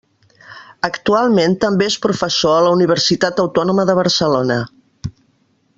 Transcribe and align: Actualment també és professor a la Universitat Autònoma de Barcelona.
Actualment 0.87 1.53
també 1.65 1.89
és 1.91 1.99
professor 2.07 2.55
a 2.55 2.63
la 2.69 2.73
Universitat 2.79 3.45
Autònoma 3.45 3.87
de 3.91 3.97
Barcelona. 4.01 4.57